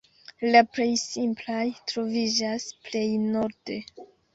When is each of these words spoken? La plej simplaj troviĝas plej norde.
La 0.55 0.63
plej 0.77 0.87
simplaj 1.01 1.63
troviĝas 1.95 2.69
plej 2.89 3.09
norde. 3.33 3.83